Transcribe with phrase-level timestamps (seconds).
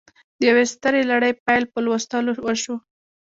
[0.39, 2.75] د یوې سترې لړۍ پیل په لوستلو وشو